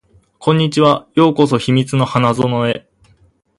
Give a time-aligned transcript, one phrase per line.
[0.39, 1.07] こんにちは。
[1.13, 2.87] ようこそ秘密の花園へ